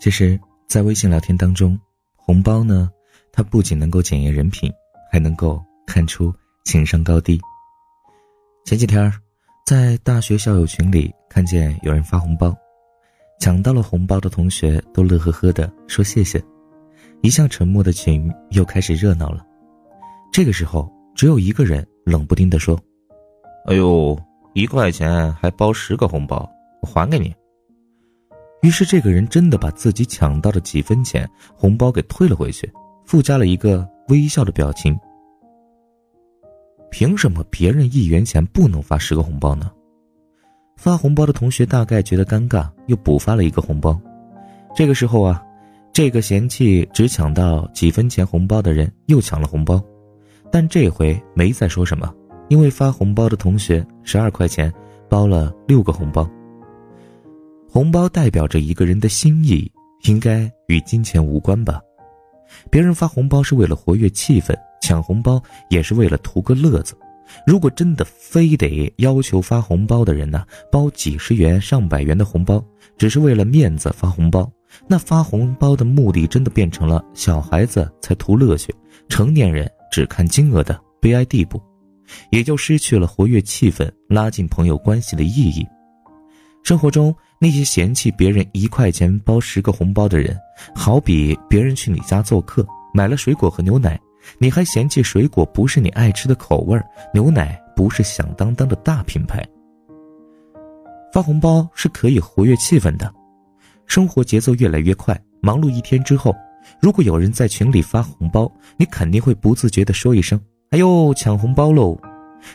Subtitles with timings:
[0.00, 1.78] 其实，在微信聊天当中，
[2.16, 2.90] 红包呢，
[3.30, 4.72] 它不仅能够检验人品，
[5.12, 6.34] 还能够看出
[6.64, 7.38] 情商高低。
[8.64, 9.12] 前几天，
[9.66, 12.56] 在大学校友群里看见有人发红包，
[13.40, 16.42] 抢到了红包的同学都乐呵呵的说谢谢，
[17.20, 19.44] 一向沉默的群又开始热闹了。
[20.32, 22.80] 这个时候，只有一个人冷不丁的说
[23.68, 24.18] ：“哎呦，
[24.54, 27.34] 一块钱还包十个红包，我还给你。”
[28.62, 32.70] 于是，这个人真的把自己抢到的几分钱红包给退了回去，
[33.06, 34.98] 附加了一个微笑的表情。
[36.90, 39.70] 凭什么别人一元钱不能发十个红包呢？
[40.76, 43.98] 发红包的同学大概觉得尴尬，又补发了一个红包。
[44.74, 45.42] 这个时候啊，
[45.92, 49.82] 这个嫌弃只抢到几分钱红包的人又抢了红包，
[50.50, 52.12] 但这回没再说什么，
[52.48, 54.72] 因为发红包的同学十二块钱
[55.08, 56.28] 包了六个红包。
[57.72, 59.70] 红包代表着一个人的心意，
[60.02, 61.80] 应该与金钱无关吧？
[62.68, 66.98] 别人发红包是为了活跃气氛，抢红包也是为了图个乐子。
[67.46, 72.60] 如果真的非得要求发红包的人呢，包几十元、上百元的红包，
[72.98, 74.50] 只是为了面子发红包，
[74.88, 78.74] 那发红包的目的真的变成了小孩子才图乐趣，
[79.08, 81.62] 成年人只看金额的悲哀地步，
[82.32, 85.64] 也就失去了活跃气氛、拉近朋友关系的意义。
[86.62, 90.38] 生活中那些嫌弃别人一块钱包十个红包的人，
[90.74, 93.98] 好比别人去你家做客，买了水果和牛奶，
[94.38, 96.80] 你还嫌弃水果不是你爱吃的口味
[97.12, 99.44] 牛奶不是响当当的大品牌。
[101.12, 103.12] 发红包是可以活跃气氛的，
[103.86, 106.32] 生活节奏越来越快，忙碌一天之后，
[106.80, 111.98] 如果有人在群里发红包，你肯定会不自觉地说一声：“哎呦，抢红包喽！”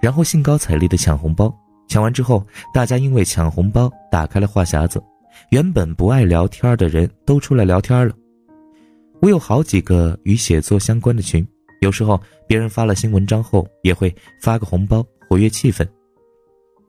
[0.00, 1.54] 然后兴高采烈地抢红包。
[1.88, 5.02] 抢完之后，大家因为抢红包打开了话匣子，
[5.50, 8.14] 原本不爱聊天的人都出来聊天了。
[9.20, 11.46] 我有好几个与写作相关的群，
[11.80, 15.84] 有时候别人发了新文章后，也会发个红包活跃气氛。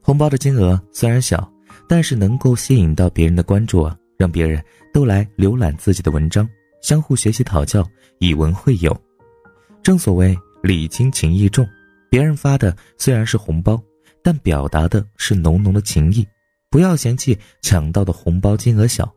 [0.01, 1.52] 红包的金额虽然小，
[1.88, 4.63] 但是能够吸引到别人的关注啊，让别人
[4.94, 6.47] 都来浏览自己的文章，
[6.81, 7.88] 相互学习讨教，
[8.19, 8.96] 以文会友。
[9.81, 11.68] 正所谓礼轻情意重，
[12.09, 13.81] 别人发的虽然是红包。
[14.24, 16.28] 但表达的是浓浓的情谊，
[16.69, 19.12] 不要嫌弃抢到的红包金额小，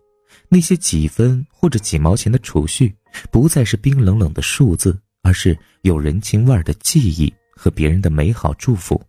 [0.49, 2.95] 那些几分或者几毛钱的储蓄，
[3.31, 9.01] 不再是冰冷冷的数字，而是有人情味儿的记忆和别人的美好祝福。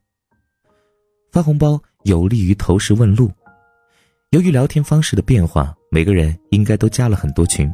[1.32, 3.32] 发红包有利于投石问路，
[4.32, 7.72] 由于聊天方式的变化，每个人应该都加了很多群。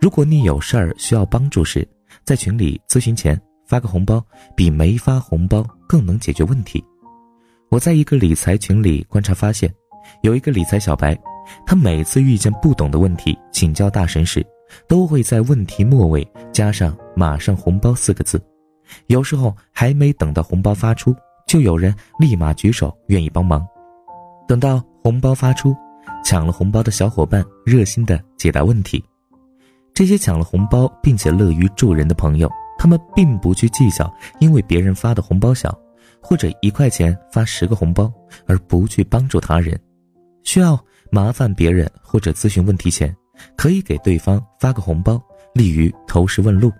[0.00, 1.86] 如果你有事儿需要帮助时，
[2.24, 4.24] 在群里咨询前发个红包，
[4.54, 6.82] 比没发红包更能解决问题。
[7.68, 9.72] 我在一个理财群里观察发现，
[10.22, 11.18] 有一个理财小白，
[11.66, 14.44] 他每次遇见不懂的问题请教大神时，
[14.86, 18.40] 都会在问题末尾加上“马上红包”四个字。
[19.08, 21.14] 有时候还没等到红包发出，
[21.46, 23.66] 就有人立马举手愿意帮忙。
[24.46, 25.74] 等到红包发出，
[26.24, 29.04] 抢了红包的小伙伴热心的解答问题。
[29.92, 32.48] 这些抢了红包并且乐于助人的朋友，
[32.78, 35.76] 他们并不去计较，因为别人发的红包小。
[36.28, 38.12] 或者一块钱发十个红包，
[38.46, 39.80] 而不去帮助他人，
[40.42, 40.76] 需要
[41.08, 43.16] 麻烦别人或者咨询问题前，
[43.56, 45.22] 可以给对方发个红包，
[45.54, 46.72] 利于投石问路。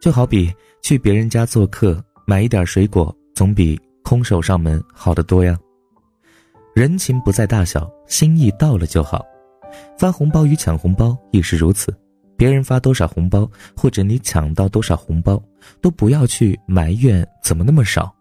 [0.00, 0.50] 就好比
[0.82, 5.58] 去别人家做客，买一点水果，总比空手上门好得多呀。
[6.74, 9.22] 人情不在大小，心意到了就好。
[9.98, 11.94] 发红包与抢红包亦是如此，
[12.34, 15.38] 别人发多少红包，或者你抢到多少红包，
[15.82, 18.13] 都不要去埋怨怎么那么少。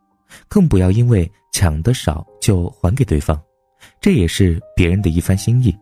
[0.47, 3.39] 更不要因为抢的少就还给对方，
[3.99, 5.75] 这也是别人的一番心意。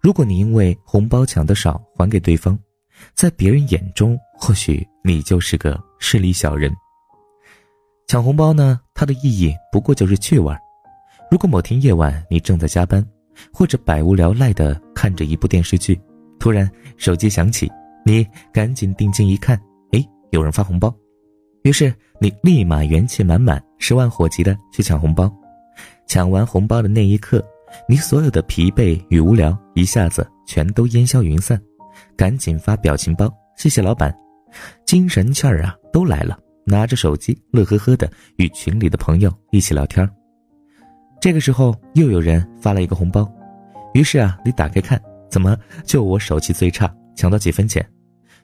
[0.00, 2.58] 如果你因为红包抢的少还给对方，
[3.14, 6.72] 在别人眼中或许你就是个势利小人。
[8.06, 10.54] 抢红包呢，它的意义不过就是趣味。
[11.30, 13.04] 如果某天夜晚你正在加班，
[13.52, 16.00] 或者百无聊赖的看着一部电视剧，
[16.38, 17.70] 突然手机响起，
[18.04, 20.94] 你赶紧定睛一看，哎，有人发红包。
[21.66, 25.28] 于是你立马元气满满、十万火急的去抢红包，
[26.06, 27.44] 抢完红包的那一刻，
[27.88, 31.60] 你所有的疲惫与无聊一下子全都烟消云散，
[32.16, 34.16] 赶紧发表情包，谢谢老板，
[34.84, 40.08] 精神气儿啊都来了，拿着手机乐呵呵的与群里的朋友一起聊天。
[41.20, 43.28] 这个时候又有人发了一个红包，
[43.92, 47.84] 于是啊你打开看，怎么就我手气最差，抢到几分钱，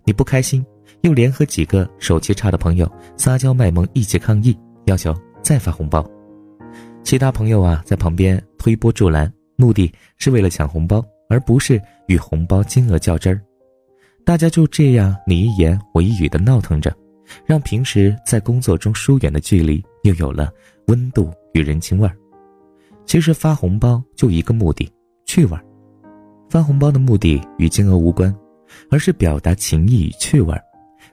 [0.02, 0.66] 你不开心。
[1.02, 4.56] 又联合几个手气差的朋友撒娇卖萌，一起抗议，
[4.86, 6.04] 要求再发红包。
[7.02, 13.42] 其他朋友啊，在旁边推波助澜，目的是为了抢红包，而不是与红包金额较真儿。
[14.24, 16.94] 大家就这样你一言我一语的闹腾着，
[17.44, 20.52] 让平时在工作中疏远的距离又有了
[20.86, 22.16] 温度与人情味儿。
[23.04, 24.88] 其实发红包就一个目的，
[25.26, 25.64] 趣味儿。
[26.48, 28.32] 发红包的目的与金额无关，
[28.88, 30.62] 而是表达情谊与趣味儿，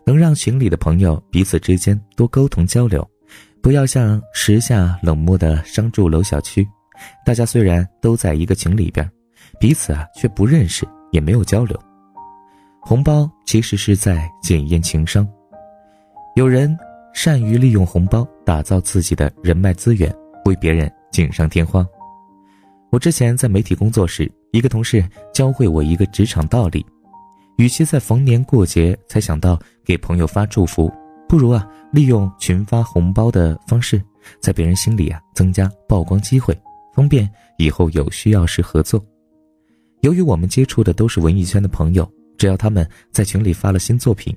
[0.09, 3.07] 能让群里的朋友彼此之间多沟通交流，
[3.61, 6.67] 不要像时下冷漠的商住楼小区，
[7.23, 9.07] 大家虽然都在一个群里边，
[9.59, 11.79] 彼此啊却不认识，也没有交流。
[12.81, 15.29] 红包其实是在检验情商，
[16.35, 16.75] 有人
[17.13, 20.11] 善于利用红包打造自己的人脉资源，
[20.45, 21.85] 为别人锦上添花。
[22.89, 26.83] 我之前在媒体工作时，一个同事教会我一个职场道理：，
[27.59, 30.89] 与其在逢年过节才想到给朋友发祝福，
[31.27, 34.01] 不如啊利用群发红包的方式，
[34.39, 36.57] 在别人心里啊增加曝光机会，
[36.95, 39.03] 方便以后有需要时合作。
[39.99, 42.09] 由于我们接触的都是文艺圈的朋友。
[42.37, 44.33] 只要他们在群里发了新作品，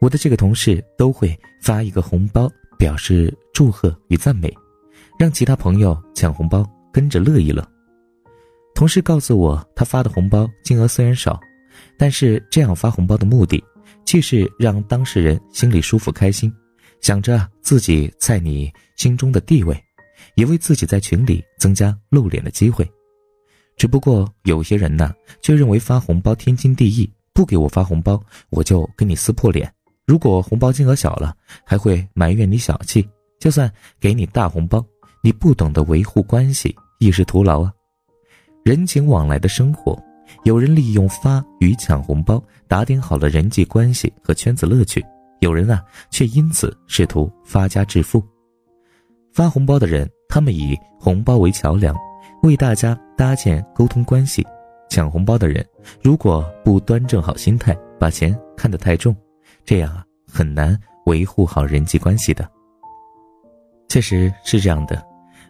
[0.00, 1.32] 我的这个同事都会
[1.62, 4.52] 发一个红包表示祝贺与赞美，
[5.16, 7.64] 让其他朋友抢红包跟着乐一乐。
[8.74, 11.38] 同事告诉我，他发的红包金额虽然少，
[11.98, 13.62] 但是这样发红包的目的，
[14.04, 16.52] 既是让当事人心里舒服开心，
[17.00, 19.76] 想着自己在你心中的地位，
[20.34, 22.88] 也为自己在群里增加露脸的机会。
[23.76, 25.12] 只不过有些人呢，
[25.42, 27.10] 却认为发红包天经地义。
[27.34, 28.18] 不给我发红包，
[28.48, 29.70] 我就跟你撕破脸。
[30.06, 33.06] 如果红包金额小了，还会埋怨你小气。
[33.38, 33.70] 就算
[34.00, 34.82] 给你大红包，
[35.22, 37.70] 你不懂得维护关系，亦是徒劳啊！
[38.64, 40.02] 人情往来的生活，
[40.44, 45.04] 有人利用发与抢红包打点好了人际关系和圈子乐趣，
[45.40, 48.22] 有人啊却因此试图发家致富。
[49.32, 51.94] 发红包的人，他们以红包为桥梁，
[52.42, 54.46] 为大家搭建沟通关系。
[54.88, 55.66] 抢红包的人，
[56.02, 59.14] 如果不端正好心态，把钱看得太重，
[59.64, 62.48] 这样啊很难维护好人际关系的。
[63.88, 65.04] 确实是这样的，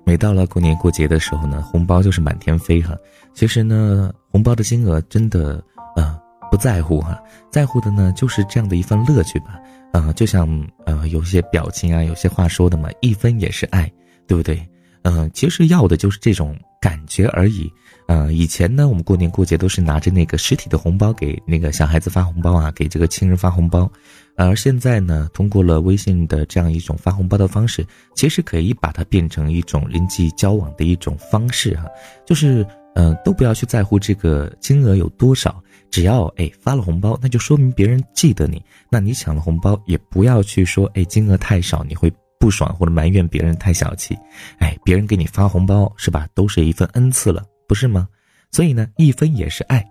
[0.05, 2.97] 每到了过年过节的时候呢，红包就是满天飞哈。
[3.35, 5.65] 其实呢，红包的金额真的
[5.97, 7.19] 啊不在乎哈，
[7.51, 9.59] 在乎的呢就是这样的一份乐趣吧。
[9.95, 10.47] 啊，就像
[10.85, 13.91] 呃有些表情啊，有些话说的嘛，一分也是爱，
[14.27, 14.61] 对不对？
[15.05, 17.73] 嗯，其实要的就是这种感觉而已。
[18.09, 23.91] 嗯，以前呢，我们过年过节都是拿着那个实体的红包给那个小孩子发红包啊，给这个亲人发红包。
[24.37, 31.87] 而现在呢，通过了微信的这样一种发红包的方式，其实可以把它变成一种人际交往的一种方式哈。
[32.27, 32.67] 就是，
[32.99, 38.61] 嗯，都不要去在乎这个金额有多少，只要哎发了红包，那就说明别人记得你。
[38.91, 42.11] 那你抢了红包，也不要去说哎金额太少，你会
[42.41, 44.17] 不爽或者埋怨别人太小气。
[44.59, 47.45] 哎，别人给你发红包是吧，都是一份恩赐了。
[47.69, 48.09] 不是吗？
[48.51, 49.87] 所以呢，一分也是爱。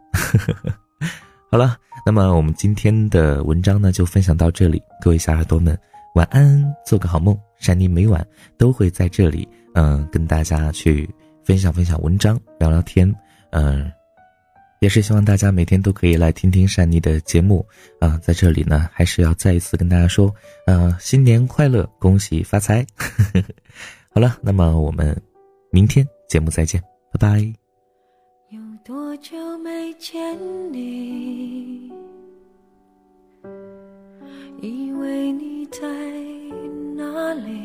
[1.52, 4.82] 好了，那么我们今天的文章呢，就分享到这里。
[5.00, 5.78] 各位小耳朵们，
[6.16, 7.38] 晚安，做个好梦。
[7.60, 8.26] 珊妮每晚
[8.58, 11.08] 都会在这里，嗯，跟大家去
[11.46, 13.14] 分享分享文章，聊聊天。
[13.52, 13.90] 嗯，
[14.80, 17.66] 也是希望大家每天都可以来听听珊妮的节目
[18.00, 18.18] 啊。
[18.18, 20.34] 在这里呢，还是要再一次跟大家说，
[20.66, 22.84] 啊，新年快乐，恭喜发财。
[24.10, 25.16] 好了，那么我们
[25.72, 26.82] 明天节目再见，
[27.14, 27.40] 拜拜。
[28.50, 30.36] 有多久没见
[30.74, 31.92] 你？
[34.62, 35.82] 以为你在
[36.96, 37.65] 哪里？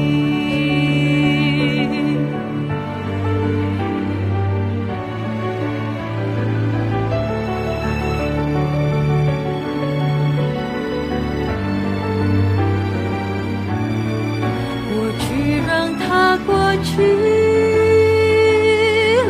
[16.83, 17.01] 去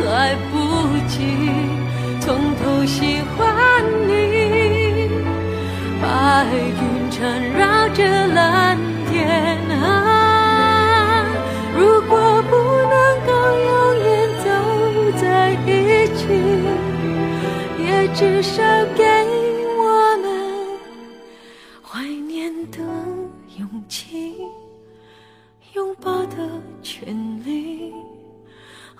[0.06, 0.56] 来不
[1.08, 1.50] 及
[2.20, 5.10] 从头喜欢你。
[6.02, 8.76] 白云缠绕着蓝
[9.08, 11.24] 天啊
[11.76, 12.56] 如果不
[12.90, 12.94] 能
[13.26, 13.30] 够
[13.68, 13.70] 永
[14.04, 14.08] 远
[14.44, 14.46] 走
[15.20, 15.68] 在一
[16.16, 16.22] 起
[17.78, 18.62] 也至少
[18.96, 19.51] 给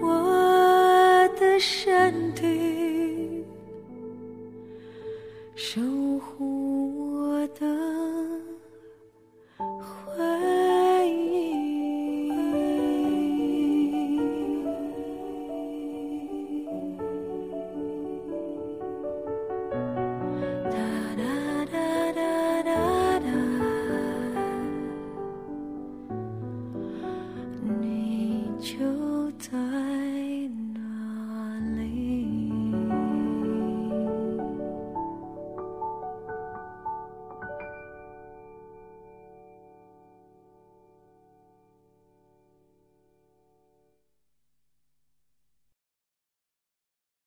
[0.00, 1.90] 我的手